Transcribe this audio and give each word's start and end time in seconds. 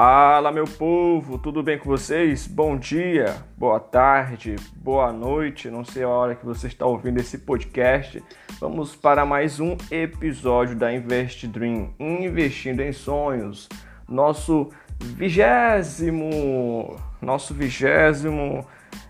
Fala, 0.00 0.52
meu 0.52 0.64
povo, 0.64 1.38
tudo 1.38 1.60
bem 1.60 1.76
com 1.76 1.86
vocês? 1.86 2.46
Bom 2.46 2.76
dia, 2.76 3.34
boa 3.56 3.80
tarde, 3.80 4.54
boa 4.76 5.12
noite, 5.12 5.68
não 5.68 5.84
sei 5.84 6.04
a 6.04 6.08
hora 6.08 6.36
que 6.36 6.46
você 6.46 6.68
está 6.68 6.86
ouvindo 6.86 7.18
esse 7.18 7.38
podcast. 7.38 8.22
Vamos 8.60 8.94
para 8.94 9.26
mais 9.26 9.58
um 9.58 9.76
episódio 9.90 10.76
da 10.76 10.94
Invest 10.94 11.48
Dream, 11.48 11.92
investindo 11.98 12.78
em 12.78 12.92
sonhos. 12.92 13.68
Nosso 14.08 14.70
vigésimo, 15.00 16.94
nosso 17.20 17.52
vigésimo 17.52 18.64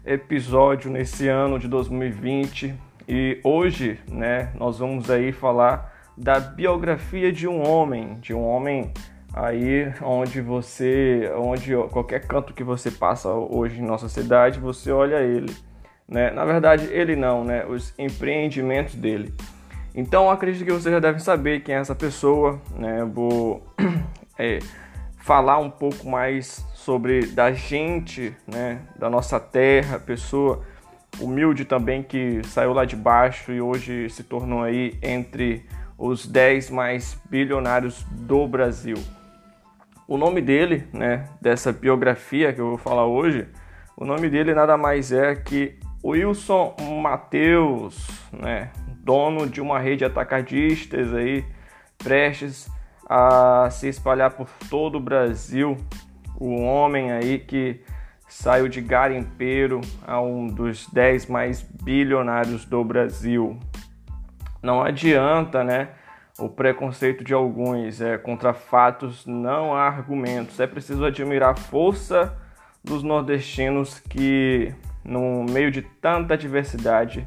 episódio 0.07 0.91
nesse 0.91 1.29
ano 1.29 1.59
de 1.59 1.69
2020 1.69 2.75
e 3.07 3.39
hoje, 3.45 4.01
né, 4.11 4.55
nós 4.55 4.79
vamos 4.79 5.11
aí 5.11 5.33
falar 5.33 5.95
da 6.17 6.41
biografia 6.41 7.31
de 7.31 7.47
um 7.47 7.63
homem, 7.63 8.19
de 8.21 8.33
um 8.33 8.43
homem 8.43 8.91
aí 9.39 9.93
onde 10.03 10.41
você, 10.41 11.31
onde 11.37 11.73
qualquer 11.91 12.27
canto 12.27 12.53
que 12.53 12.65
você 12.65 12.91
passa 12.91 13.29
hoje 13.29 13.81
em 13.81 13.87
nossa 13.87 14.09
cidade, 14.09 14.59
você 14.59 14.91
olha 14.91 15.21
ele, 15.21 15.55
né? 16.09 16.31
Na 16.33 16.45
verdade, 16.45 16.89
ele 16.91 17.15
não, 17.15 17.45
né? 17.45 17.65
Os 17.65 17.95
empreendimentos 17.97 18.97
dele. 18.97 19.33
Então, 19.95 20.29
acredito 20.29 20.65
que 20.65 20.73
vocês 20.73 20.93
já 20.93 20.99
devem 20.99 21.21
saber 21.21 21.61
quem 21.61 21.77
é 21.77 21.79
essa 21.79 21.95
pessoa, 21.95 22.61
né? 22.77 23.05
Vou 23.05 23.63
é, 24.37 24.59
falar 25.19 25.59
um 25.59 25.71
pouco 25.71 26.09
mais 26.09 26.67
sobre 26.75 27.27
da 27.27 27.53
gente, 27.53 28.35
né? 28.47 28.81
Da 28.99 29.09
nossa 29.09 29.39
terra, 29.39 30.01
pessoa 30.01 30.65
humilde 31.21 31.65
também 31.65 32.03
que 32.03 32.43
saiu 32.45 32.73
lá 32.73 32.85
de 32.85 32.97
baixo 32.97 33.53
e 33.53 33.61
hoje 33.61 34.11
se 34.11 34.23
tornou 34.23 34.63
aí 34.63 34.99
entre 35.03 35.65
os 35.97 36.27
10 36.27 36.71
mais 36.71 37.19
bilionários 37.29 38.05
do 38.11 38.47
Brasil. 38.47 38.97
O 40.09 40.17
nome 40.17 40.41
dele, 40.41 40.89
né, 40.91 41.29
dessa 41.39 41.71
biografia 41.71 42.51
que 42.51 42.63
eu 42.63 42.71
vou 42.71 42.79
falar 42.79 43.05
hoje, 43.05 43.47
o 43.95 44.07
nome 44.07 44.31
dele 44.31 44.55
nada 44.55 44.75
mais 44.75 45.13
é 45.13 45.37
que 45.37 45.79
Wilson 46.03 46.75
Mateus, 47.03 48.09
né, 48.33 48.71
dono 49.01 49.47
de 49.47 49.61
uma 49.61 49.79
rede 49.79 50.07
atacadistas 50.07 51.13
aí, 51.13 51.45
prestes 51.99 52.71
a 53.07 53.69
se 53.71 53.87
espalhar 53.87 54.31
por 54.31 54.49
todo 54.71 54.97
o 54.97 55.01
Brasil. 55.01 55.77
O 56.41 56.63
homem 56.63 57.13
aí 57.13 57.39
que 57.39 57.83
saiu 58.27 58.67
de 58.67 58.81
garimpeiro 58.81 59.83
a 60.07 60.23
um 60.23 60.47
dos 60.47 60.89
10 60.89 61.27
mais 61.27 61.61
bilionários 61.61 62.65
do 62.65 62.83
Brasil. 62.83 63.61
Não 64.63 64.83
adianta, 64.83 65.63
né? 65.63 65.91
O 66.39 66.49
preconceito 66.49 67.25
de 67.25 67.35
alguns 67.35 68.01
é 68.01 68.17
contra 68.17 68.55
fatos 68.55 69.27
não 69.27 69.75
há 69.75 69.89
argumentos. 69.89 70.61
É 70.61 70.67
preciso 70.67 71.05
admirar 71.05 71.51
a 71.51 71.57
força 71.57 72.37
dos 72.83 73.03
nordestinos 73.03 73.99
que, 73.99 74.73
no 75.05 75.45
meio 75.45 75.71
de 75.71 75.83
tanta 75.83 76.37
diversidade, 76.37 77.27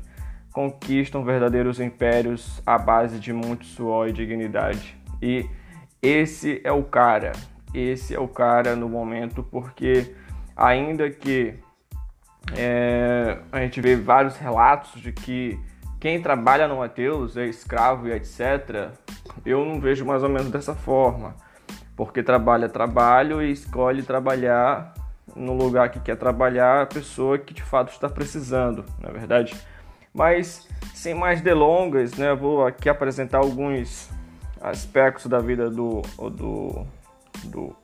conquistam 0.54 1.24
verdadeiros 1.24 1.80
impérios 1.80 2.62
à 2.66 2.78
base 2.78 3.20
de 3.20 3.34
muito 3.34 3.66
suor 3.66 4.08
e 4.08 4.14
dignidade. 4.14 4.98
E 5.22 5.46
esse 6.02 6.62
é 6.64 6.72
o 6.72 6.84
cara, 6.84 7.34
esse 7.74 8.16
é 8.16 8.20
o 8.20 8.28
cara 8.28 8.76
no 8.76 8.88
momento, 8.88 9.44
porque 9.44 10.16
ainda 10.56 11.10
que 11.10 11.56
é, 12.56 13.40
a 13.52 13.60
gente 13.60 13.80
vê 13.82 13.96
vários 13.96 14.38
relatos 14.38 15.02
de 15.02 15.12
que 15.12 15.60
quem 16.02 16.20
trabalha 16.20 16.68
no 16.68 16.78
Mateus 16.78 17.38
é 17.38 17.46
escravo 17.46 18.08
e 18.08 18.12
etc. 18.12 18.90
Eu 19.46 19.64
não 19.64 19.80
vejo 19.80 20.04
mais 20.04 20.24
ou 20.24 20.30
menos 20.30 20.50
dessa 20.50 20.74
forma, 20.74 21.36
porque 21.96 22.24
trabalha 22.24 22.68
trabalho 22.68 23.40
e 23.40 23.52
escolhe 23.52 24.02
trabalhar 24.02 24.96
no 25.36 25.54
lugar 25.54 25.92
que 25.92 26.00
quer 26.00 26.18
trabalhar 26.18 26.82
a 26.82 26.86
pessoa 26.88 27.38
que 27.38 27.54
de 27.54 27.62
fato 27.62 27.92
está 27.92 28.10
precisando, 28.10 28.84
na 29.00 29.10
é 29.10 29.12
verdade. 29.12 29.56
Mas 30.12 30.68
sem 30.96 31.14
mais 31.14 31.40
delongas, 31.40 32.16
né, 32.16 32.34
vou 32.34 32.66
aqui 32.66 32.90
apresentar 32.90 33.38
alguns 33.38 34.10
aspectos 34.60 35.28
da 35.28 35.38
vida 35.38 35.70
do 35.70 36.02
do, 36.18 36.84
do 37.44 37.76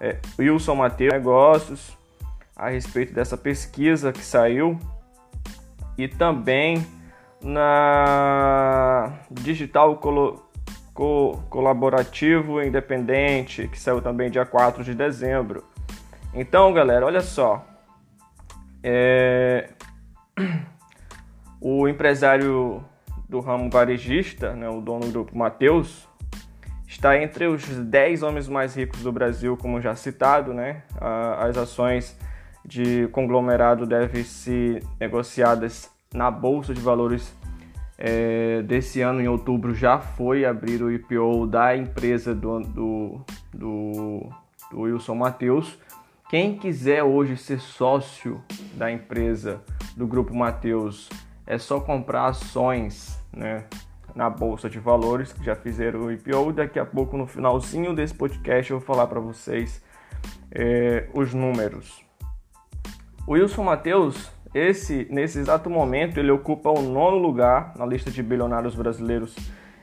é, 0.00 0.18
Wilson 0.38 0.76
Mateus 0.76 1.12
Negócios 1.12 1.98
a 2.56 2.70
respeito 2.70 3.12
dessa 3.12 3.36
pesquisa 3.36 4.14
que 4.14 4.24
saiu 4.24 4.78
e 5.98 6.08
também 6.08 6.86
na 7.42 9.18
Digital 9.30 9.96
Colo 9.96 10.44
Co 10.92 11.42
Colaborativo 11.48 12.62
Independente, 12.62 13.68
que 13.68 13.78
saiu 13.78 14.02
também 14.02 14.30
dia 14.30 14.44
4 14.44 14.84
de 14.84 14.94
dezembro. 14.94 15.64
Então, 16.34 16.72
galera, 16.72 17.06
olha 17.06 17.20
só. 17.20 17.64
É... 18.82 19.70
O 21.62 21.86
empresário 21.86 22.82
do 23.28 23.38
ramo 23.38 23.68
varejista, 23.68 24.54
né, 24.54 24.66
o 24.66 24.80
dono 24.80 25.00
do 25.00 25.12
grupo 25.12 25.36
Mateus, 25.36 26.08
está 26.88 27.22
entre 27.22 27.46
os 27.46 27.62
10 27.66 28.22
homens 28.22 28.48
mais 28.48 28.74
ricos 28.74 29.02
do 29.02 29.12
Brasil, 29.12 29.58
como 29.58 29.78
já 29.78 29.94
citado, 29.94 30.54
né? 30.54 30.82
As 31.38 31.58
ações 31.58 32.18
de 32.64 33.08
conglomerado 33.08 33.84
devem 33.84 34.24
ser 34.24 34.82
negociadas 34.98 35.90
na 36.14 36.30
Bolsa 36.30 36.74
de 36.74 36.80
Valores 36.80 37.34
é, 37.96 38.62
desse 38.62 39.00
ano, 39.02 39.20
em 39.20 39.28
outubro, 39.28 39.74
já 39.74 39.98
foi 39.98 40.44
abrir 40.44 40.82
o 40.82 40.90
IPO 40.90 41.46
da 41.46 41.76
empresa 41.76 42.34
do, 42.34 42.60
do, 42.60 43.20
do, 43.52 44.30
do 44.70 44.80
Wilson 44.80 45.14
Matheus. 45.14 45.78
Quem 46.30 46.56
quiser 46.56 47.02
hoje 47.02 47.36
ser 47.36 47.60
sócio 47.60 48.42
da 48.74 48.90
empresa 48.90 49.62
do 49.96 50.06
Grupo 50.06 50.34
Mateus, 50.34 51.10
é 51.46 51.58
só 51.58 51.80
comprar 51.80 52.26
ações 52.26 53.20
né, 53.32 53.64
na 54.14 54.30
Bolsa 54.30 54.70
de 54.70 54.78
Valores, 54.78 55.32
que 55.32 55.44
já 55.44 55.54
fizeram 55.54 56.06
o 56.06 56.12
IPO. 56.12 56.52
Daqui 56.52 56.78
a 56.78 56.86
pouco, 56.86 57.16
no 57.16 57.26
finalzinho 57.26 57.94
desse 57.94 58.14
podcast, 58.14 58.70
eu 58.70 58.78
vou 58.78 58.86
falar 58.86 59.06
para 59.08 59.20
vocês 59.20 59.82
é, 60.50 61.08
os 61.12 61.34
números. 61.34 62.02
O 63.26 63.32
Wilson 63.32 63.64
Matheus 63.64 64.30
esse, 64.54 65.06
nesse 65.10 65.38
exato 65.38 65.70
momento, 65.70 66.18
ele 66.18 66.30
ocupa 66.30 66.70
o 66.70 66.82
nono 66.82 67.18
lugar 67.18 67.72
na 67.76 67.86
lista 67.86 68.10
de 68.10 68.22
bilionários 68.22 68.74
brasileiros 68.74 69.36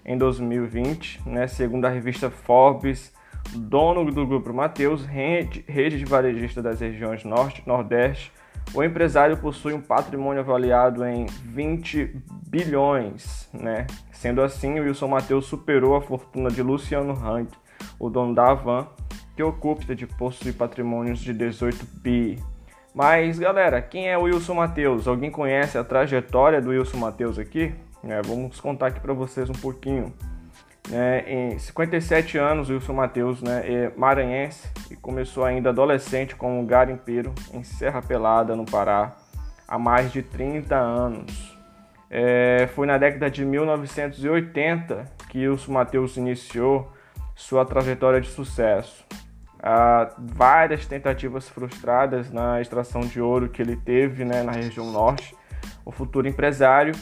em 0.05 0.17
2020, 0.17 1.21
né? 1.25 1.47
segundo 1.47 1.85
a 1.85 1.89
revista 1.89 2.29
Forbes, 2.29 3.13
dono 3.55 4.03
do 4.11 4.25
grupo 4.25 4.53
Mateus, 4.53 5.05
rede, 5.05 5.63
de 5.97 6.05
varejista 6.05 6.61
das 6.61 6.81
regiões 6.81 7.23
Norte 7.23 7.61
e 7.65 7.67
Nordeste. 7.67 8.31
O 8.73 8.83
empresário 8.83 9.37
possui 9.37 9.73
um 9.73 9.79
patrimônio 9.79 10.41
avaliado 10.41 11.05
em 11.05 11.25
20 11.25 12.21
bilhões, 12.47 13.49
né? 13.53 13.87
Sendo 14.11 14.41
assim, 14.41 14.79
o 14.79 14.83
Wilson 14.83 15.07
Mateus 15.07 15.45
superou 15.45 15.95
a 15.95 16.01
fortuna 16.01 16.49
de 16.49 16.61
Luciano 16.61 17.13
Hang, 17.13 17.49
o 17.97 18.09
dono 18.09 18.35
da 18.35 18.51
Avan, 18.51 18.87
que 19.35 19.43
ocupa 19.43 19.95
de 19.95 20.05
possuir 20.05 20.53
patrimônios 20.53 21.19
de 21.19 21.33
18 21.33 21.85
bi. 22.01 22.37
Mas, 22.97 23.37
galera, 23.37 23.79
quem 23.79 24.09
é 24.09 24.17
o 24.17 24.23
Wilson 24.23 24.55
Matheus? 24.55 25.07
Alguém 25.07 25.29
conhece 25.29 25.77
a 25.77 25.83
trajetória 25.83 26.59
do 26.59 26.71
Wilson 26.71 26.97
Matheus 26.97 27.37
aqui? 27.37 27.71
É, 28.03 28.23
vamos 28.23 28.59
contar 28.59 28.87
aqui 28.87 28.99
para 28.99 29.13
vocês 29.13 29.47
um 29.51 29.53
pouquinho. 29.53 30.11
É, 30.91 31.23
em 31.31 31.59
57 31.59 32.39
anos, 32.39 32.71
Wilson 32.71 32.93
Matheus 32.93 33.39
né, 33.43 33.61
é 33.71 33.91
maranhense 33.95 34.67
e 34.89 34.95
começou 34.95 35.45
ainda 35.45 35.69
adolescente 35.69 36.35
como 36.35 36.65
garimpeiro 36.65 37.35
em 37.53 37.61
Serra 37.61 38.01
Pelada, 38.01 38.55
no 38.55 38.65
Pará, 38.65 39.15
há 39.67 39.77
mais 39.77 40.11
de 40.11 40.23
30 40.23 40.75
anos. 40.75 41.55
É, 42.09 42.67
foi 42.73 42.87
na 42.87 42.97
década 42.97 43.29
de 43.29 43.45
1980 43.45 45.05
que 45.29 45.47
Wilson 45.47 45.71
Matheus 45.71 46.17
iniciou 46.17 46.91
sua 47.35 47.63
trajetória 47.63 48.19
de 48.19 48.29
sucesso 48.29 49.05
várias 50.17 50.85
tentativas 50.85 51.49
frustradas 51.49 52.31
na 52.31 52.61
extração 52.61 53.01
de 53.01 53.19
ouro 53.19 53.49
que 53.49 53.61
ele 53.61 53.75
teve 53.75 54.23
né, 54.23 54.43
na 54.43 54.51
região 54.51 54.91
norte. 54.91 55.35
O 55.83 55.91
futuro 55.91 56.27
empresário 56.27 56.93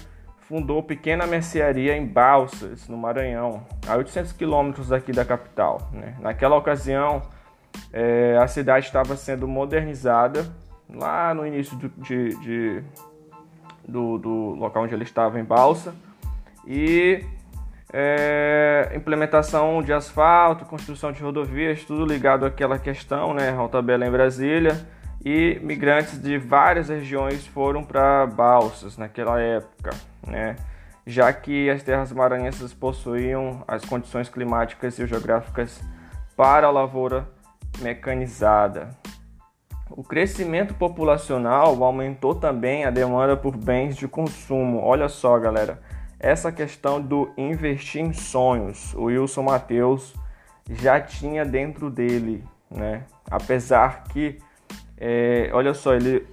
fundou 0.48 0.81
pequena 0.84 1.25
mercearia 1.25 1.98
em 1.98 2.06
Balsas, 2.06 2.88
no 2.88 2.98
Maranhão, 2.98 3.66
a 3.88 3.96
800 3.96 4.31
quilômetros 4.34 4.90
daqui 4.90 5.12
da 5.12 5.25
capital. 5.25 5.90
Né? 5.92 6.16
Naquela 6.19 6.56
ocasião, 6.56 7.22
é, 7.92 8.38
a 8.40 8.48
cidade 8.48 8.86
estava 8.86 9.16
sendo 9.16 9.48
modernizada 9.48 10.46
lá 10.88 11.34
no 11.34 11.46
início 11.46 11.75
de, 11.78 11.90
de, 11.98 12.40
de 12.40 12.84
do, 13.88 14.18
do 14.18 14.30
local 14.56 14.84
onde 14.84 14.94
ele 14.94 15.04
estava, 15.04 15.40
em 15.40 15.44
Balsa, 15.44 15.94
e 16.66 17.24
é, 17.94 18.92
implementação 18.96 19.82
de 19.82 19.94
asfalto, 19.94 20.66
construção 20.66 21.12
de 21.12 21.22
rodovias, 21.22 21.84
tudo 21.84 22.06
ligado 22.06 22.46
àquela 22.46 22.80
questão, 22.80 23.34
né? 23.34 23.50
Rota 23.52 23.82
Bela 23.82 24.06
em 24.06 24.12
Brasília. 24.12 24.86
E 25.24 25.60
migrantes 25.64 26.22
de 26.22 26.38
várias 26.38 26.90
regiões 26.90 27.48
foram 27.48 27.84
para 27.84 28.28
Balsas 28.28 28.98
naquela 28.98 29.40
época, 29.40 29.92
né? 30.28 30.56
Já 31.08 31.32
que 31.34 31.70
as 31.70 31.82
terras 31.84 32.12
maranhenses 32.12 32.74
possuíam 32.74 33.64
as 33.68 33.84
condições 33.86 34.30
climáticas 34.30 35.00
e 35.00 35.08
geográficas 35.08 35.82
para 36.36 36.68
a 36.68 36.72
lavoura 36.72 37.28
mecanizada. 37.80 38.90
O 39.90 40.04
crescimento 40.04 40.74
populacional 40.74 41.84
aumentou 41.84 42.36
também 42.36 42.86
a 42.86 42.90
demanda 42.90 43.38
por 43.38 43.56
bens 43.56 43.96
de 43.96 44.08
consumo. 44.08 44.80
Olha 44.84 45.08
só, 45.08 45.38
galera, 45.40 45.80
essa 46.25 46.51
questão 46.51 47.00
do 47.00 47.31
investir 47.38 48.01
em 48.01 48.12
sonhos, 48.12 48.95
o 48.95 49.04
Wilson 49.04 49.44
Mateus 49.44 50.16
já 50.68 51.00
tinha 51.00 51.45
dentro 51.45 51.88
dele, 51.88 52.44
né? 52.68 53.04
Apesar 53.30 54.06
que, 54.06 54.39
é, 54.98 55.51
olha 55.54 55.72
só, 55.75 55.94
ele 55.94 56.25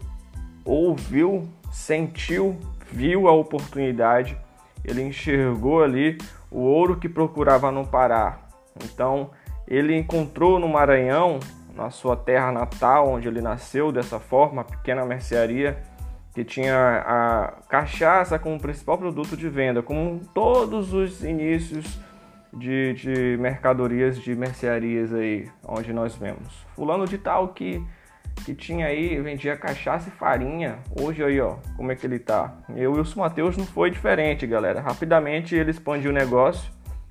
ouviu, 0.65 1.47
sentiu, 1.71 2.59
viu 2.91 3.29
a 3.29 3.33
oportunidade, 3.33 4.35
ele 4.83 5.03
enxergou 5.03 5.83
ali 5.83 6.17
o 6.50 6.61
ouro 6.61 6.97
que 6.97 7.06
procurava 7.06 7.71
no 7.71 7.87
Pará. 7.87 8.39
Então, 8.83 9.31
ele 9.69 9.94
encontrou 9.94 10.59
no 10.59 10.69
Maranhão, 10.69 11.39
na 11.77 11.91
sua 11.91 12.17
terra 12.17 12.50
natal, 12.50 13.11
onde 13.11 13.29
ele 13.29 13.43
nasceu 13.43 13.93
dessa 13.93 14.19
forma, 14.19 14.65
pequena 14.65 15.05
mercearia, 15.05 15.83
que 16.34 16.44
tinha 16.44 16.76
a 17.06 17.52
cachaça 17.69 18.38
como 18.38 18.58
principal 18.61 18.96
produto 18.96 19.37
de 19.37 19.49
venda, 19.49 19.82
como 19.82 20.20
todos 20.32 20.93
os 20.94 21.23
inícios 21.23 21.99
de, 22.52 22.94
de 22.94 23.37
mercadorias 23.38 24.19
de 24.19 24.34
mercearias 24.34 25.12
aí, 25.12 25.49
onde 25.67 25.93
nós 25.93 26.14
vemos. 26.14 26.67
Fulano 26.75 27.06
de 27.06 27.19
tal 27.19 27.49
que, 27.49 27.84
que 28.44 28.55
tinha 28.55 28.87
aí, 28.87 29.20
vendia 29.20 29.56
cachaça 29.56 30.08
e 30.08 30.12
farinha. 30.12 30.79
Hoje 30.99 31.23
aí, 31.23 31.40
ó, 31.40 31.56
como 31.76 31.93
é 31.93 31.96
que 31.96 32.06
ele 32.06 32.19
tá? 32.19 32.55
E 32.75 32.87
o 32.87 32.94
Wilson 32.94 33.20
Matheus 33.20 33.56
não 33.56 33.67
foi 33.67 33.90
diferente, 33.90 34.46
galera. 34.46 34.81
Rapidamente 34.81 35.55
ele 35.55 35.70
expandiu 35.70 36.11
o 36.11 36.14
negócio 36.14 36.70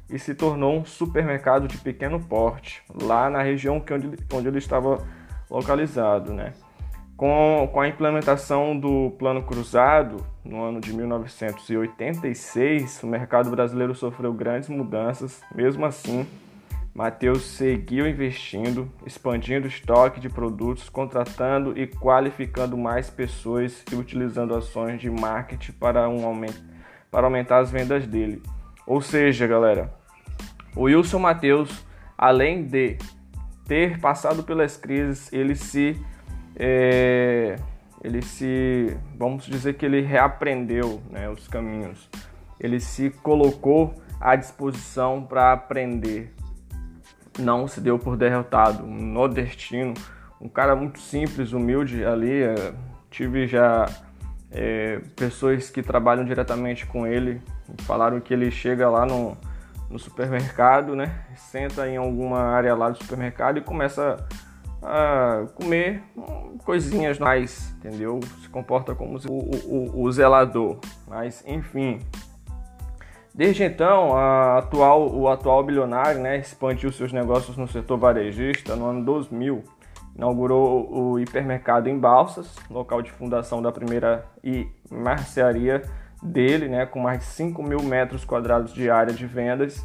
e 0.10 0.20
se 0.20 0.36
tornou 0.36 0.78
um 0.78 0.86
supermercado 0.86 1.68
de 1.68 1.78
pequeno 1.78 2.20
porte, 2.20 2.84
lá 3.02 3.30
na 3.30 3.42
região 3.42 3.80
que 3.80 3.94
onde, 3.94 4.18
onde 4.34 4.48
ele 4.48 4.58
estava 4.58 5.02
localizado, 5.50 6.34
né? 6.34 6.54
Com, 7.22 7.70
com 7.72 7.80
a 7.80 7.88
implementação 7.88 8.76
do 8.76 9.12
Plano 9.20 9.44
Cruzado, 9.44 10.26
no 10.44 10.64
ano 10.64 10.82
de 10.82 10.92
1986, 10.92 13.04
o 13.04 13.08
mercado 13.08 13.52
brasileiro 13.52 13.94
sofreu 13.94 14.34
grandes 14.34 14.70
mudanças. 14.70 15.40
Mesmo 15.54 15.86
assim, 15.86 16.26
Mateus 16.96 17.44
seguiu 17.44 18.08
investindo, 18.08 18.92
expandindo 19.06 19.66
o 19.66 19.68
estoque 19.68 20.20
de 20.20 20.30
produtos, 20.30 20.90
contratando 20.90 21.80
e 21.80 21.86
qualificando 21.86 22.76
mais 22.76 23.08
pessoas 23.08 23.86
e 23.92 23.96
utilizando 23.96 24.56
ações 24.56 25.00
de 25.00 25.12
marketing 25.12 25.74
para, 25.74 26.10
um 26.10 26.26
aumento, 26.26 26.60
para 27.12 27.28
aumentar 27.28 27.60
as 27.60 27.70
vendas 27.70 28.08
dele. 28.08 28.42
Ou 28.88 29.00
seja, 29.00 29.46
galera, 29.46 29.94
o 30.76 30.86
Wilson 30.86 31.20
Mateus, 31.20 31.86
além 32.18 32.64
de 32.64 32.98
ter 33.68 34.00
passado 34.00 34.42
pelas 34.42 34.76
crises, 34.76 35.32
ele 35.32 35.54
se 35.54 36.04
é, 36.56 37.56
ele 38.04 38.22
se, 38.22 38.98
vamos 39.18 39.46
dizer 39.46 39.74
que 39.76 39.86
ele 39.86 40.02
reaprendeu 40.02 41.02
né, 41.10 41.30
os 41.30 41.48
caminhos, 41.48 42.10
ele 42.60 42.80
se 42.80 43.10
colocou 43.10 43.94
à 44.20 44.36
disposição 44.36 45.24
para 45.24 45.54
aprender, 45.54 46.34
não 47.40 47.68
se 47.68 47.80
deu 47.80 47.98
por 47.98 48.18
derrotado, 48.18 48.84
um 48.84 49.02
nordestino, 49.02 49.94
um 50.40 50.50
cara 50.50 50.76
muito 50.76 51.00
simples, 51.00 51.54
humilde 51.54 52.04
ali, 52.04 52.44
é, 52.44 52.74
tive 53.10 53.48
já 53.48 53.86
é, 54.52 55.00
pessoas 55.16 55.70
que 55.70 55.82
trabalham 55.82 56.26
diretamente 56.26 56.86
com 56.86 57.06
ele, 57.06 57.42
falaram 57.80 58.20
que 58.20 58.34
ele 58.34 58.52
chega 58.52 58.90
lá 58.90 59.06
no, 59.06 59.38
no 59.90 60.00
supermercado, 60.00 60.96
né, 60.96 61.24
senta 61.36 61.88
em 61.88 61.98
alguma 61.98 62.40
área 62.40 62.76
lá 62.76 62.90
do 62.90 62.98
supermercado 62.98 63.58
e 63.58 63.62
começa 63.62 64.18
comer 65.56 66.04
coisinhas 66.66 67.20
mais, 67.20 67.74
entendeu? 67.78 68.20
Se 68.42 68.50
comporta 68.50 68.96
como 68.96 69.18
o, 69.30 69.32
o, 69.32 70.04
o 70.04 70.12
zelador. 70.12 70.80
Mas, 71.08 71.44
enfim. 71.48 72.00
Desde 73.34 73.64
então, 73.64 74.18
atual, 74.18 75.10
o 75.10 75.30
atual 75.30 75.64
bilionário 75.64 76.20
né, 76.20 76.38
expandiu 76.38 76.92
seus 76.92 77.14
negócios 77.14 77.56
no 77.56 77.68
setor 77.68 77.98
varejista 77.98 78.76
no 78.76 78.88
ano 78.88 79.06
2000. 79.06 79.64
Inaugurou 80.16 80.92
o 80.92 81.20
hipermercado 81.20 81.88
em 81.88 81.98
Balsas, 81.98 82.54
local 82.70 83.02
de 83.02 83.12
fundação 83.12 83.62
da 83.62 83.72
primeira 83.72 84.26
e 84.44 84.68
mercearia 84.92 85.84
dele, 86.22 86.68
né, 86.68 86.86
com 86.86 87.00
mais 87.00 87.20
de 87.20 87.26
5 87.26 87.64
mil 87.64 87.82
metros 87.82 88.26
quadrados 88.26 88.74
de 88.74 88.90
área 88.90 89.14
de 89.14 89.26
vendas, 89.26 89.84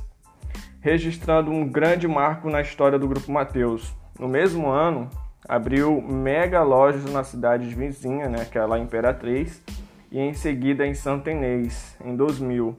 registrando 0.81 1.51
um 1.51 1.69
grande 1.69 2.09
marco 2.09 2.51
na 2.51 2.61
história 2.61 2.99
do 2.99 3.09
Grupo 3.09 3.31
Mateus, 3.31 3.95
no 4.19 4.29
mesmo 4.29 4.69
ano, 4.69 5.09
abriu 5.49 6.01
mega 6.01 6.63
lojas 6.63 7.05
na 7.13 7.23
cidade 7.23 7.67
vizinha, 7.75 8.29
né, 8.29 8.45
que 8.45 8.59
é 8.59 8.65
lá 8.65 8.79
Imperatriz, 8.79 9.63
e 10.11 10.19
em 10.19 10.35
seguida 10.35 10.87
em 10.87 10.95
Santa 10.95 11.31
Inês, 11.31 11.97
em 12.05 12.17
2000, 12.17 12.77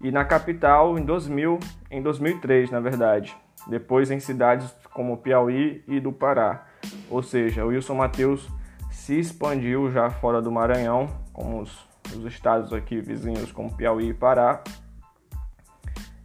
e 0.00 0.10
na 0.10 0.24
capital 0.24 0.98
em 0.98 1.04
2000, 1.04 1.58
em 1.90 2.02
2003, 2.02 2.70
na 2.70 2.80
verdade. 2.80 3.36
Depois 3.66 4.10
em 4.10 4.20
cidades 4.20 4.72
como 4.92 5.18
Piauí 5.18 5.82
e 5.86 6.00
do 6.00 6.12
Pará. 6.12 6.66
Ou 7.10 7.22
seja, 7.22 7.64
o 7.64 7.68
Wilson 7.68 7.94
Mateus 7.94 8.48
se 8.90 9.18
expandiu 9.18 9.90
já 9.90 10.08
fora 10.10 10.40
do 10.40 10.50
Maranhão, 10.50 11.08
como 11.32 11.60
os, 11.60 11.86
os 12.14 12.24
estados 12.24 12.72
aqui 12.72 13.00
vizinhos 13.00 13.52
como 13.52 13.76
Piauí 13.76 14.10
e 14.10 14.14
Pará. 14.14 14.62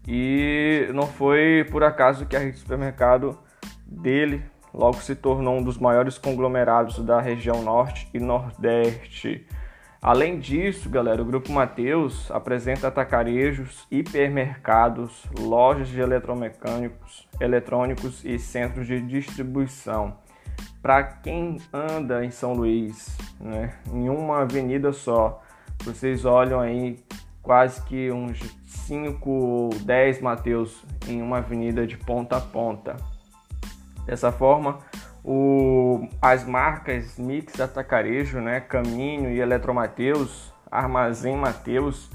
E 0.08 0.88
não 0.94 1.08
foi 1.08 1.68
por 1.72 1.84
acaso 1.84 2.26
que 2.26 2.36
a 2.36 2.40
rede 2.40 2.54
de 2.54 2.60
supermercado 2.60 3.38
dele 3.86 4.44
logo 4.74 4.98
se 5.02 5.16
tornou 5.16 5.58
um 5.58 5.64
dos 5.64 5.78
maiores 5.78 6.18
conglomerados 6.18 7.00
da 7.00 7.22
região 7.22 7.62
norte 7.62 8.08
e 8.14 8.20
nordeste. 8.20 9.46
Além 10.02 10.38
disso, 10.38 10.90
galera, 10.90 11.22
o 11.22 11.26
Grupo 11.26 11.52
Mateus 11.52 12.30
apresenta 12.30 12.90
atacarejos, 12.90 13.88
hipermercados, 13.90 15.24
lojas 15.40 15.88
de 15.88 16.02
eletromecânicos, 16.02 17.26
eletrônicos 17.40 18.26
e 18.26 18.38
centros 18.38 18.86
de 18.86 19.00
distribuição. 19.00 20.18
Para 20.82 21.04
quem 21.04 21.58
anda 21.72 22.26
em 22.26 22.32
São 22.32 22.54
Luís, 22.54 23.16
né, 23.40 23.76
em 23.94 24.10
uma 24.10 24.42
avenida 24.42 24.92
só, 24.92 25.42
vocês 25.86 26.26
olham 26.26 26.60
aí 26.60 27.00
quase 27.42 27.82
que 27.84 28.12
uns 28.12 28.40
5 28.66 29.30
ou 29.30 29.70
10 29.70 30.22
Mateus 30.22 30.84
em 31.08 31.22
uma 31.22 31.38
avenida 31.38 31.88
de 31.88 31.98
ponta 31.98 32.36
a 32.36 32.42
ponta. 32.42 33.13
Dessa 34.06 34.32
forma, 34.32 34.80
o, 35.24 36.08
as 36.22 36.46
marcas 36.46 37.18
Mix 37.18 37.60
Atacarejo, 37.60 38.40
né, 38.42 38.60
Caminho 38.60 39.30
e 39.30 39.40
Eletromateus, 39.40 40.54
Armazém 40.70 41.38
Mateus, 41.38 42.10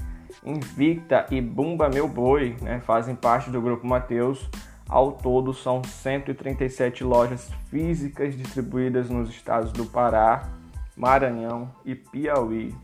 Invicta 0.45 1.25
e 1.31 1.41
Bumba 1.41 1.89
Meu 1.89 2.07
Boi 2.07 2.55
né, 2.61 2.79
fazem 2.79 3.15
parte 3.15 3.49
do 3.49 3.61
grupo 3.61 3.87
Mateus. 3.87 4.49
Ao 4.87 5.11
todo, 5.11 5.53
são 5.53 5.83
137 5.83 7.03
lojas 7.03 7.51
físicas 7.69 8.35
distribuídas 8.35 9.09
nos 9.09 9.29
estados 9.29 9.71
do 9.71 9.85
Pará, 9.85 10.49
Maranhão 10.95 11.71
e 11.85 11.93
Piauí. 11.93 12.75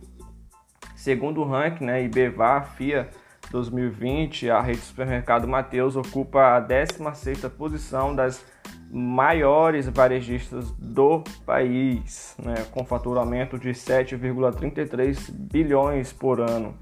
Segundo 0.96 1.42
o 1.42 1.48
ranking 1.48 1.86
né, 1.86 2.04
IBVA 2.04 2.62
FIA 2.62 3.10
2020, 3.52 4.50
a 4.50 4.62
rede 4.62 4.80
supermercado 4.80 5.48
Mateus 5.48 5.96
ocupa 5.96 6.58
a 6.58 6.62
16ª 6.62 7.50
posição 7.50 8.16
das 8.16 8.44
maiores 8.92 9.88
varejistas 9.90 10.72
do 10.72 11.24
país, 11.46 12.36
né, 12.44 12.66
com 12.72 12.86
faturamento 12.86 13.58
de 13.58 13.70
7,33 13.70 15.32
bilhões 15.32 16.14
por 16.14 16.40
ano. 16.40 16.78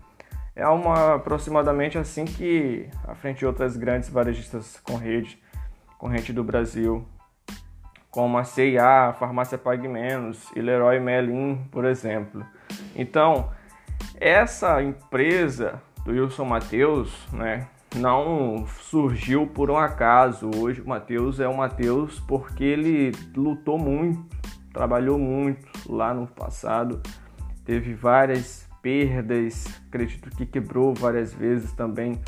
É 0.55 0.67
uma 0.67 1.15
aproximadamente 1.15 1.97
assim 1.97 2.25
que 2.25 2.87
à 3.07 3.15
frente 3.15 3.39
de 3.39 3.45
outras 3.45 3.75
grandes 3.75 4.09
varejistas 4.09 4.79
com 4.83 4.95
rede, 4.95 5.41
com 5.97 6.07
rede 6.07 6.31
do 6.31 6.43
Brasil, 6.43 7.07
como 8.11 8.37
a 8.37 8.43
C&A, 8.43 9.09
a 9.09 9.13
Farmácia 9.13 9.57
Pague 9.57 9.87
Menos 9.87 10.51
e 10.55 10.61
Leroy 10.61 10.99
Merlin, 10.99 11.67
por 11.71 11.85
exemplo. 11.85 12.45
Então, 12.95 13.49
essa 14.19 14.83
empresa 14.83 15.81
do 16.05 16.11
Wilson 16.11 16.45
Matheus, 16.45 17.11
né, 17.31 17.67
não 17.95 18.65
surgiu 18.81 19.47
por 19.47 19.69
um 19.69 19.77
acaso. 19.77 20.49
Hoje 20.57 20.81
o 20.81 20.87
Matheus 20.87 21.39
é 21.39 21.47
o 21.47 21.55
Matheus 21.55 22.19
porque 22.21 22.63
ele 22.63 23.11
lutou 23.35 23.77
muito, 23.77 24.23
trabalhou 24.73 25.17
muito 25.17 25.67
lá 25.87 26.13
no 26.13 26.27
passado, 26.27 27.01
teve 27.65 27.93
várias 27.93 28.67
perdas, 28.81 29.65
acredito 29.87 30.29
que 30.31 30.45
quebrou 30.45 30.93
várias 30.93 31.33
vezes 31.33 31.71
também 31.71 32.19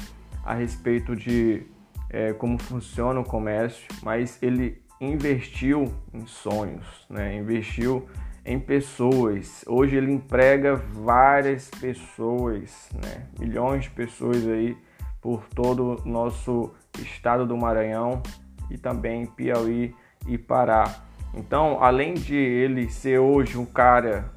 a 0.44 0.54
respeito 0.54 1.16
de 1.16 1.64
é, 2.10 2.32
como 2.34 2.58
funciona 2.58 3.20
o 3.20 3.26
comércio, 3.26 3.86
mas 4.02 4.42
ele 4.42 4.82
investiu 5.02 5.94
em 6.14 6.26
sonhos, 6.26 7.06
né? 7.10 7.36
investiu 7.36 8.08
em 8.46 8.60
pessoas. 8.60 9.66
Hoje 9.68 9.96
ele 9.96 10.12
emprega 10.12 10.76
várias 10.76 11.70
pessoas, 11.70 12.90
né? 12.94 13.26
milhões 13.40 13.86
de 13.86 13.90
pessoas 13.90 14.48
aí 14.48 14.78
por 15.20 15.48
todo 15.48 16.02
o 16.06 16.08
nosso 16.08 16.72
estado 17.00 17.46
do 17.46 17.58
Maranhão 17.58 18.22
e 18.70 18.78
também 18.78 19.26
Piauí 19.26 19.96
e 20.28 20.38
parar. 20.38 21.08
Então, 21.34 21.84
além 21.84 22.14
de 22.14 22.36
ele 22.36 22.90
ser 22.90 23.20
hoje 23.20 23.58
um 23.58 23.66
cara 23.66 24.32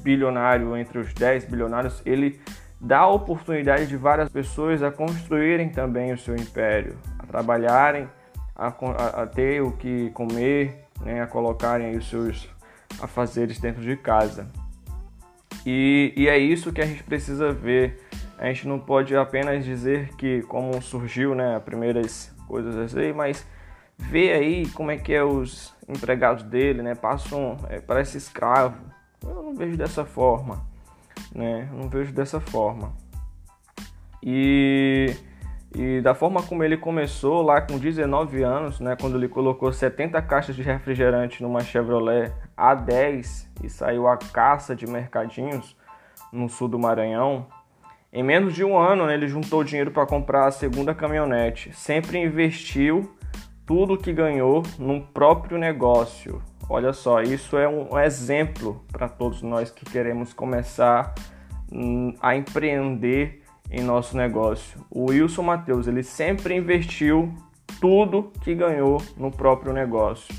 bilionário 0.00 0.76
entre 0.76 0.98
os 0.98 1.12
10 1.14 1.46
bilionários, 1.46 2.02
ele 2.04 2.40
dá 2.80 3.00
a 3.00 3.08
oportunidade 3.08 3.86
de 3.86 3.96
várias 3.96 4.28
pessoas 4.28 4.82
a 4.82 4.90
construírem 4.90 5.70
também 5.70 6.12
o 6.12 6.18
seu 6.18 6.36
império, 6.36 6.98
a 7.18 7.26
trabalharem, 7.26 8.08
a, 8.54 8.66
a, 8.66 9.22
a 9.22 9.26
ter 9.26 9.62
o 9.62 9.72
que 9.72 10.10
comer, 10.10 10.84
né, 11.00 11.22
a 11.22 11.26
colocarem 11.26 11.96
os 11.96 12.08
seus 12.08 12.53
afazeres 13.00 13.58
dentro 13.58 13.82
de 13.82 13.96
casa. 13.96 14.48
E, 15.66 16.12
e 16.16 16.28
é 16.28 16.38
isso 16.38 16.72
que 16.72 16.80
a 16.80 16.86
gente 16.86 17.02
precisa 17.02 17.52
ver. 17.52 18.00
A 18.38 18.46
gente 18.46 18.68
não 18.68 18.78
pode 18.78 19.16
apenas 19.16 19.64
dizer 19.64 20.14
que 20.16 20.42
como 20.42 20.80
surgiu 20.82 21.34
né, 21.34 21.56
as 21.56 21.62
primeiras 21.62 22.34
coisas 22.46 22.76
assim, 22.76 23.12
mas 23.12 23.46
ver 23.96 24.32
aí 24.32 24.68
como 24.70 24.90
é 24.90 24.96
que 24.96 25.12
é 25.12 25.22
os 25.24 25.74
empregados 25.88 26.42
dele, 26.44 26.82
né? 26.82 26.94
Passam, 26.94 27.56
é, 27.68 27.80
parece 27.80 28.18
escravo. 28.18 28.76
Eu 29.22 29.34
não 29.42 29.54
vejo 29.54 29.76
dessa 29.76 30.04
forma, 30.04 30.64
né? 31.34 31.68
Eu 31.70 31.78
não 31.78 31.88
vejo 31.88 32.12
dessa 32.12 32.40
forma. 32.40 32.92
E, 34.22 35.14
e 35.74 36.00
da 36.00 36.14
forma 36.14 36.42
como 36.42 36.64
ele 36.64 36.76
começou 36.76 37.42
lá 37.42 37.60
com 37.60 37.78
19 37.78 38.42
anos, 38.42 38.80
né? 38.80 38.96
Quando 39.00 39.16
ele 39.16 39.28
colocou 39.28 39.72
70 39.72 40.20
caixas 40.22 40.56
de 40.56 40.62
refrigerante 40.62 41.42
numa 41.42 41.60
Chevrolet 41.60 42.32
A10 42.56 43.46
e 43.62 43.68
saiu 43.68 44.06
a 44.06 44.16
caça 44.16 44.74
de 44.74 44.86
mercadinhos 44.86 45.76
no 46.32 46.48
sul 46.48 46.68
do 46.68 46.78
Maranhão. 46.78 47.46
Em 48.12 48.22
menos 48.22 48.54
de 48.54 48.64
um 48.64 48.78
ano, 48.78 49.06
né, 49.06 49.14
ele 49.14 49.26
juntou 49.26 49.64
dinheiro 49.64 49.90
para 49.90 50.06
comprar 50.06 50.46
a 50.46 50.50
segunda 50.50 50.94
caminhonete. 50.94 51.72
Sempre 51.72 52.18
investiu 52.18 53.12
tudo 53.66 53.98
que 53.98 54.12
ganhou 54.12 54.62
num 54.78 55.00
próprio 55.00 55.58
negócio. 55.58 56.42
Olha 56.68 56.92
só, 56.92 57.22
isso 57.22 57.56
é 57.58 57.68
um 57.68 57.98
exemplo 57.98 58.84
para 58.90 59.08
todos 59.08 59.42
nós 59.42 59.70
que 59.70 59.84
queremos 59.84 60.32
começar 60.32 61.14
hum, 61.70 62.14
a 62.20 62.36
empreender 62.36 63.42
em 63.70 63.82
nosso 63.82 64.16
negócio. 64.16 64.80
O 64.90 65.10
Wilson 65.10 65.42
Matheus, 65.42 65.86
ele 65.86 66.02
sempre 66.02 66.54
investiu 66.54 67.34
tudo 67.80 68.32
que 68.42 68.54
ganhou 68.54 69.02
no 69.16 69.30
próprio 69.30 69.72
negócio. 69.72 70.34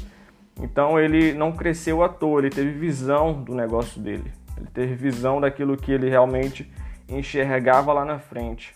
Então 0.61 0.99
ele 0.99 1.33
não 1.33 1.51
cresceu 1.51 2.03
à 2.03 2.09
toa, 2.09 2.39
ele 2.39 2.49
teve 2.49 2.71
visão 2.71 3.43
do 3.43 3.53
negócio 3.53 4.01
dele. 4.01 4.31
Ele 4.57 4.67
teve 4.73 4.95
visão 4.95 5.41
daquilo 5.41 5.75
que 5.75 5.91
ele 5.91 6.09
realmente 6.09 6.71
enxergava 7.09 7.91
lá 7.93 8.05
na 8.05 8.19
frente. 8.19 8.73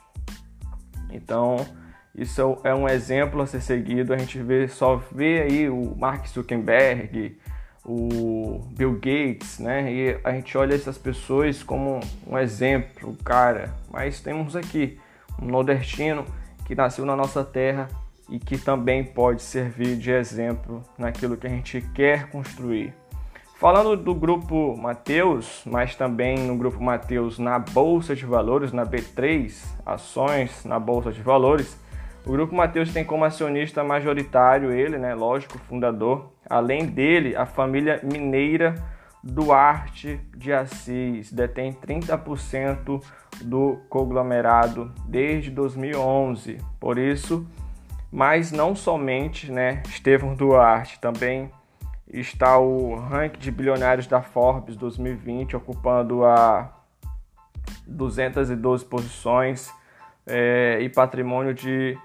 Então, 1.12 1.65
isso 2.13 2.59
é 2.63 2.75
um 2.75 2.88
exemplo 2.88 3.41
a 3.41 3.48
ser 3.48 3.62
seguido. 3.62 4.13
A 4.13 4.17
gente 4.17 4.39
vê, 4.41 4.67
só 4.67 4.98
vê 5.12 5.41
aí 5.41 5.69
o 5.69 5.95
Mark 5.98 6.27
Zuckerberg, 6.27 7.38
o 7.86 8.62
Bill 8.77 8.93
Gates, 8.93 9.59
né? 9.59 9.91
E 9.91 10.19
a 10.24 10.31
gente 10.33 10.57
olha 10.57 10.75
essas 10.75 10.98
pessoas 10.98 11.63
como 11.63 12.00
um 12.27 12.38
exemplo, 12.38 13.15
cara. 13.24 13.74
Mas 13.89 14.19
temos 14.19 14.55
aqui 14.55 15.00
um 15.41 15.45
nordestino 15.45 16.25
que 16.65 16.75
nasceu 16.75 17.05
na 17.05 17.15
nossa 17.15 17.43
terra 17.43 17.88
e 18.29 18.39
que 18.39 18.57
também 18.57 19.03
pode 19.03 19.41
servir 19.41 19.98
de 19.98 20.12
exemplo 20.12 20.83
naquilo 20.98 21.38
que 21.38 21.48
a 21.48 21.50
gente 21.50 21.81
quer 21.93 22.29
construir. 22.29 22.93
Falando 23.55 23.98
do 23.98 24.15
grupo 24.15 24.77
Mateus, 24.77 25.63
mas 25.65 25.95
também 25.95 26.38
no 26.39 26.57
grupo 26.57 26.81
Mateus 26.81 27.38
na 27.38 27.59
Bolsa 27.59 28.15
de 28.15 28.25
Valores, 28.25 28.71
na 28.71 28.86
B3, 28.86 29.53
ações 29.86 30.63
na 30.63 30.79
Bolsa 30.79 31.12
de 31.12 31.21
Valores, 31.21 31.77
o 32.25 32.31
Grupo 32.31 32.53
Mateus 32.53 32.93
tem 32.93 33.03
como 33.03 33.25
acionista 33.25 33.83
majoritário 33.83 34.71
ele, 34.71 34.98
né, 34.98 35.15
lógico, 35.15 35.57
fundador. 35.57 36.31
Além 36.50 36.86
dele, 36.86 37.36
a 37.36 37.45
família 37.45 38.00
mineira 38.03 38.75
Duarte 39.24 40.19
de 40.36 40.53
Assis 40.53 41.31
detém 41.31 41.74
30% 41.74 43.01
do 43.41 43.79
conglomerado 43.89 44.91
desde 45.07 45.50
2011. 45.50 46.57
Por 46.79 46.98
isso, 46.98 47.48
mas 48.11 48.51
não 48.51 48.75
somente, 48.75 49.51
né, 49.51 49.83
Estevão 49.87 50.35
Duarte, 50.35 50.99
também 50.99 51.51
está 52.11 52.57
o 52.57 52.95
ranking 52.95 53.39
de 53.39 53.51
bilionários 53.51 54.07
da 54.07 54.21
Forbes 54.21 54.75
2020 54.75 55.55
ocupando 55.55 56.25
a 56.25 56.73
212 57.87 58.83
posições 58.85 59.71
é, 60.25 60.79
e 60.81 60.89
patrimônio 60.89 61.53
de 61.53 61.97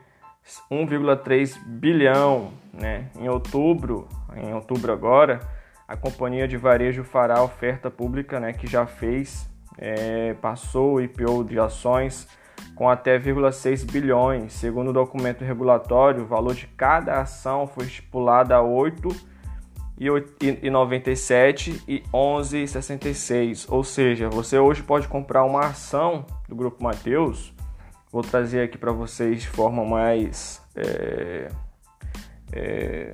1,3 0.70 1.58
bilhão, 1.66 2.52
né? 2.72 3.08
Em 3.16 3.28
outubro, 3.28 4.06
em 4.36 4.52
outubro 4.52 4.92
agora, 4.92 5.40
a 5.88 5.96
companhia 5.96 6.46
de 6.46 6.56
varejo 6.56 7.02
fará 7.02 7.42
oferta 7.42 7.90
pública, 7.90 8.38
né? 8.38 8.52
Que 8.52 8.66
já 8.66 8.86
fez, 8.86 9.48
é, 9.78 10.34
passou 10.34 10.94
o 10.94 11.00
IPO 11.00 11.44
de 11.44 11.58
ações 11.58 12.28
com 12.74 12.88
até 12.88 13.20
6 13.20 13.84
bilhões. 13.84 14.52
Segundo 14.52 14.88
o 14.88 14.92
documento 14.92 15.44
regulatório, 15.44 16.22
o 16.22 16.26
valor 16.26 16.54
de 16.54 16.66
cada 16.66 17.20
ação 17.20 17.66
foi 17.66 17.84
estipulado 17.84 18.52
a 18.52 18.62
8 18.62 19.08
e 20.62 20.70
97 20.70 21.82
e 21.86 22.02
11,66. 22.12 23.66
Ou 23.70 23.84
seja, 23.84 24.28
você 24.28 24.58
hoje 24.58 24.82
pode 24.82 25.06
comprar 25.08 25.44
uma 25.44 25.60
ação 25.60 26.26
do 26.48 26.56
Grupo 26.56 26.82
Mateus 26.82 27.54
Vou 28.14 28.22
trazer 28.22 28.62
aqui 28.62 28.78
para 28.78 28.92
vocês 28.92 29.42
de 29.42 29.48
forma 29.48 29.84
mais 29.84 30.62
é, 30.76 31.48
é, 32.52 33.12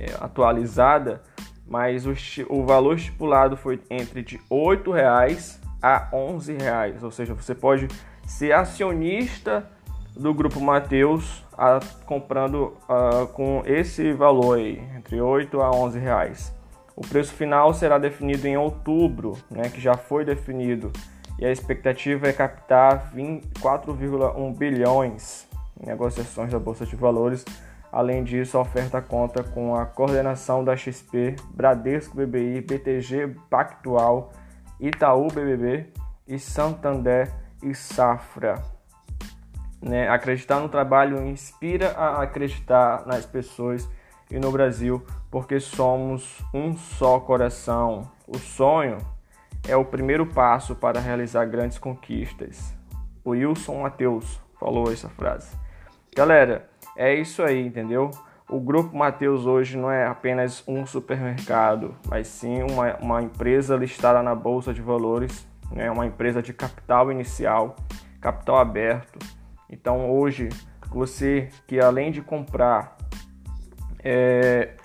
é, 0.00 0.06
atualizada, 0.20 1.22
mas 1.64 2.06
o, 2.08 2.14
o, 2.48 2.66
valor 2.66 2.96
estipulado 2.96 3.56
foi 3.56 3.80
entre 3.88 4.24
de 4.24 4.34
R$ 4.50 4.92
reais 4.92 5.60
a 5.82 6.08
R$ 6.10 6.56
reais, 6.58 7.02
ou 7.02 7.10
seja, 7.10 7.34
você 7.34 7.54
pode 7.54 7.88
ser 8.26 8.52
acionista 8.52 9.68
do 10.16 10.32
grupo 10.32 10.60
Mateus 10.60 11.44
a, 11.56 11.80
comprando 12.04 12.76
a, 12.88 13.26
com 13.26 13.62
esse 13.66 14.12
valor 14.12 14.58
aí, 14.58 14.82
entre 14.96 15.20
8 15.20 15.60
a 15.60 15.70
11 15.70 15.98
reais. 15.98 16.54
O 16.94 17.02
preço 17.02 17.34
final 17.34 17.74
será 17.74 17.98
definido 17.98 18.46
em 18.46 18.56
outubro, 18.56 19.36
né, 19.50 19.68
que 19.68 19.80
já 19.80 19.94
foi 19.94 20.24
definido 20.24 20.90
e 21.38 21.44
a 21.44 21.52
expectativa 21.52 22.28
é 22.28 22.32
captar 22.32 23.12
4,1 23.14 24.56
bilhões 24.56 25.46
em 25.80 25.86
negociações 25.86 26.50
da 26.50 26.58
Bolsa 26.58 26.86
de 26.86 26.96
Valores. 26.96 27.44
Além 27.92 28.24
disso, 28.24 28.56
a 28.56 28.62
oferta 28.62 29.02
conta 29.02 29.42
com 29.42 29.76
a 29.76 29.84
coordenação 29.84 30.64
da 30.64 30.74
XP, 30.76 31.36
Bradesco 31.50 32.16
BBI, 32.16 32.62
BTG 32.62 33.36
Pactual, 33.50 34.32
Itaú 34.80 35.28
BBB 35.28 35.92
e 36.26 36.38
Santander 36.38 37.32
e 37.62 37.74
Safra. 37.74 38.62
Né? 39.80 40.08
Acreditar 40.08 40.60
no 40.60 40.68
trabalho 40.68 41.26
inspira 41.26 41.92
a 41.92 42.22
acreditar 42.22 43.06
nas 43.06 43.24
pessoas 43.24 43.88
e 44.30 44.38
no 44.38 44.50
Brasil, 44.50 45.04
porque 45.30 45.60
somos 45.60 46.42
um 46.52 46.76
só 46.76 47.20
coração. 47.20 48.10
O 48.26 48.38
sonho 48.38 48.98
é 49.68 49.76
o 49.76 49.84
primeiro 49.84 50.26
passo 50.26 50.74
para 50.74 51.00
realizar 51.00 51.44
grandes 51.46 51.78
conquistas. 51.78 52.74
O 53.24 53.30
Wilson 53.30 53.82
Mateus 53.82 54.40
falou 54.58 54.92
essa 54.92 55.08
frase. 55.08 55.56
Galera, 56.14 56.68
é 56.96 57.14
isso 57.14 57.42
aí, 57.42 57.66
entendeu? 57.66 58.10
O 58.48 58.60
Grupo 58.60 58.96
Mateus 58.96 59.44
hoje 59.44 59.76
não 59.76 59.90
é 59.90 60.06
apenas 60.06 60.62
um 60.68 60.86
supermercado, 60.86 61.96
mas 62.08 62.28
sim 62.28 62.62
uma, 62.62 62.94
uma 62.98 63.22
empresa 63.22 63.74
listada 63.74 64.22
na 64.22 64.36
Bolsa 64.36 64.72
de 64.72 64.80
Valores, 64.80 65.44
né? 65.72 65.90
uma 65.90 66.06
empresa 66.06 66.40
de 66.40 66.52
capital 66.52 67.10
inicial, 67.10 67.74
capital 68.20 68.58
aberto. 68.58 69.18
Então 69.68 70.08
hoje, 70.08 70.48
você 70.88 71.48
que 71.66 71.80
além 71.80 72.12
de 72.12 72.22
comprar 72.22 72.96
é, 73.98 74.76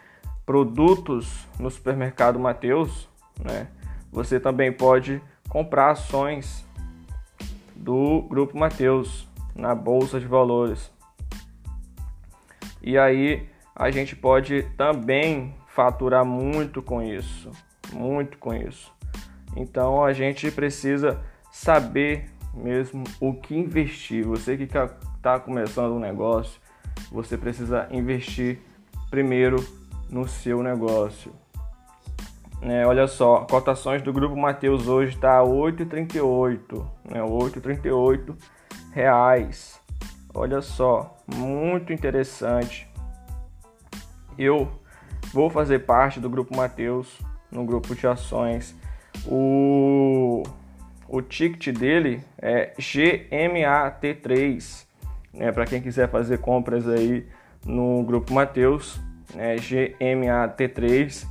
produtos 0.44 1.48
no 1.60 1.70
supermercado 1.70 2.40
Mateus, 2.40 3.08
né? 3.40 3.68
você 4.12 4.40
também 4.40 4.72
pode 4.72 5.22
comprar 5.48 5.92
ações 5.92 6.66
do 7.76 8.24
Grupo 8.24 8.58
Mateus 8.58 9.30
na 9.56 9.76
Bolsa 9.76 10.20
de 10.20 10.26
Valores. 10.26 10.92
E 12.82 12.98
aí 12.98 13.48
a 13.76 13.90
gente 13.92 14.16
pode 14.16 14.64
também 14.78 15.56
faturar 15.68 16.26
muito 16.26 16.82
com 16.82 17.02
isso, 17.02 17.52
muito 17.94 18.38
com 18.38 18.54
isso. 18.54 18.92
Então 19.56 20.04
a 20.04 20.14
gente 20.14 20.50
precisa 20.52 21.22
saber 21.52 22.30
mesmo 22.54 23.04
o 23.20 23.34
que 23.34 23.56
investir. 23.56 24.26
Você 24.26 24.58
que 24.58 24.64
está 24.64 25.40
começando 25.40 25.94
um 25.94 26.00
negócio, 26.00 26.60
você 27.12 27.38
precisa 27.38 27.88
investir 27.92 28.60
primeiro 29.10 29.58
no 30.10 30.28
seu 30.28 30.62
negócio. 30.62 31.34
É, 32.62 32.86
olha 32.86 33.08
só, 33.08 33.40
cotações 33.50 34.04
do 34.04 34.14
grupo 34.14 34.36
Mateus 34.36 34.88
hoje 34.88 35.16
está 35.16 35.42
8,38, 35.42 36.86
né? 37.10 37.20
8,38 37.20 38.36
reais. 38.94 39.81
Olha 40.34 40.62
só, 40.62 41.18
muito 41.28 41.92
interessante. 41.92 42.90
Eu 44.38 44.72
vou 45.34 45.50
fazer 45.50 45.80
parte 45.80 46.22
do 46.22 46.30
grupo 46.30 46.56
Mateus, 46.56 47.20
no 47.52 47.66
grupo 47.66 47.94
de 47.94 48.08
ações. 48.08 48.74
O, 49.28 50.42
o 51.08 51.22
ticket 51.22 51.78
dele 51.78 52.24
é 52.38 52.74
GMAT3, 52.80 54.86
né? 55.34 55.52
Para 55.52 55.66
quem 55.66 55.82
quiser 55.82 56.10
fazer 56.10 56.38
compras 56.38 56.88
aí 56.88 57.28
no 57.66 58.02
grupo 58.04 58.34
Mateus, 58.34 59.02
é 59.36 59.58
GMAT3. 59.58 61.28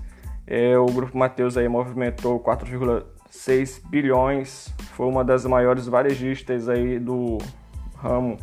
É, 0.46 0.76
o 0.76 0.84
grupo 0.86 1.16
Mateus 1.16 1.56
aí 1.56 1.68
movimentou 1.68 2.38
4,6 2.40 3.80
bilhões, 3.88 4.74
foi 4.94 5.06
uma 5.06 5.24
das 5.24 5.46
maiores 5.46 5.86
varejistas 5.86 6.68
aí 6.68 6.98
do 6.98 7.38
ramo. 7.96 8.36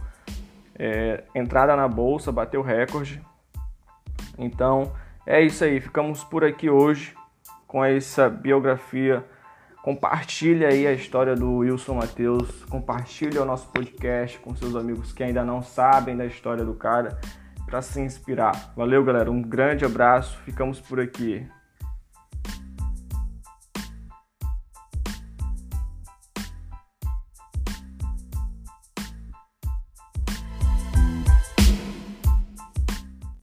É, 0.77 1.23
entrada 1.33 1.75
na 1.75 1.87
bolsa, 1.87 2.31
bateu 2.31 2.61
recorde. 2.61 3.21
Então 4.37 4.93
é 5.25 5.41
isso 5.41 5.63
aí, 5.63 5.79
ficamos 5.79 6.23
por 6.23 6.43
aqui 6.43 6.69
hoje 6.69 7.15
com 7.67 7.83
essa 7.83 8.29
biografia. 8.29 9.25
Compartilha 9.81 10.67
aí 10.67 10.85
a 10.85 10.91
história 10.91 11.35
do 11.35 11.57
Wilson 11.57 11.95
Matheus, 11.95 12.63
compartilha 12.65 13.41
o 13.41 13.45
nosso 13.45 13.69
podcast 13.69 14.37
com 14.39 14.55
seus 14.55 14.75
amigos 14.75 15.13
que 15.13 15.23
ainda 15.23 15.43
não 15.45 15.61
sabem 15.61 16.15
da 16.15 16.25
história 16.25 16.63
do 16.63 16.73
cara 16.73 17.17
para 17.65 17.81
se 17.81 17.99
inspirar. 17.99 18.73
Valeu, 18.75 19.03
galera, 19.03 19.31
um 19.31 19.41
grande 19.41 19.85
abraço, 19.85 20.37
ficamos 20.39 20.79
por 20.79 20.99
aqui. 20.99 21.45